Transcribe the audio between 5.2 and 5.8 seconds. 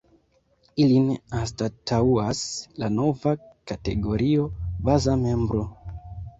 membro”.